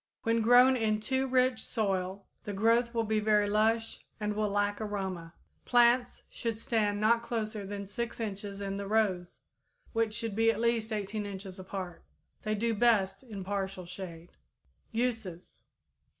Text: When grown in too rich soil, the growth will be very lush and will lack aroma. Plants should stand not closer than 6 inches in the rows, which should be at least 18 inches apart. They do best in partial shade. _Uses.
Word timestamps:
When 0.23 0.41
grown 0.41 0.75
in 0.75 0.99
too 0.99 1.27
rich 1.27 1.59
soil, 1.63 2.25
the 2.43 2.53
growth 2.53 2.91
will 2.91 3.03
be 3.03 3.19
very 3.19 3.47
lush 3.47 3.99
and 4.19 4.33
will 4.35 4.49
lack 4.49 4.81
aroma. 4.81 5.35
Plants 5.63 6.23
should 6.27 6.57
stand 6.57 6.99
not 6.99 7.21
closer 7.21 7.67
than 7.67 7.85
6 7.85 8.19
inches 8.19 8.61
in 8.61 8.77
the 8.77 8.87
rows, 8.87 9.41
which 9.93 10.15
should 10.15 10.35
be 10.35 10.49
at 10.49 10.59
least 10.59 10.91
18 10.91 11.27
inches 11.27 11.59
apart. 11.59 12.01
They 12.41 12.55
do 12.55 12.73
best 12.73 13.21
in 13.21 13.43
partial 13.43 13.85
shade. 13.85 14.31
_Uses. 14.91 15.61